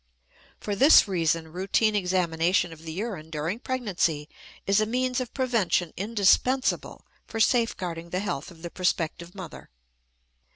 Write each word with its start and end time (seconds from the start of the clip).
For 0.59 0.75
this 0.75 1.07
reason 1.07 1.53
routine 1.53 1.95
examination 1.95 2.73
of 2.73 2.81
the 2.85 2.91
urine 2.91 3.29
during 3.29 3.59
pregnancy 3.59 4.27
is 4.65 4.81
a 4.81 4.87
means 4.87 5.19
of 5.19 5.31
prevention 5.31 5.93
indispensable 5.95 7.05
for 7.27 7.39
safeguarding 7.39 8.09
the 8.09 8.19
health 8.19 8.49
of 8.49 8.63
the 8.63 8.71
prospective 8.71 9.35
mother. 9.35 9.69